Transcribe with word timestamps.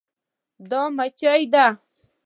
دا 0.69 0.81
مچي 0.97 1.31
ده 1.53 1.65